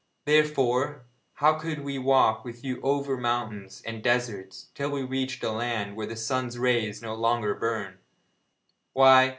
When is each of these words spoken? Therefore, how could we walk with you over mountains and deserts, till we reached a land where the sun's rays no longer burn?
Therefore, 0.25 1.05
how 1.33 1.59
could 1.59 1.83
we 1.83 1.99
walk 1.99 2.43
with 2.43 2.63
you 2.63 2.81
over 2.81 3.17
mountains 3.17 3.83
and 3.85 4.01
deserts, 4.01 4.71
till 4.73 4.89
we 4.89 5.03
reached 5.03 5.43
a 5.43 5.51
land 5.51 5.95
where 5.95 6.07
the 6.07 6.15
sun's 6.15 6.57
rays 6.57 7.03
no 7.03 7.13
longer 7.13 7.53
burn? 7.53 7.99